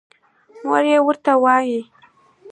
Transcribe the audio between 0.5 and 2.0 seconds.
مور يې ورته وايې